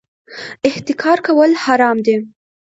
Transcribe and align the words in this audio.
احتکار 0.69 1.17
کول 1.25 1.51
حرام 1.63 1.97
دي 2.05 2.15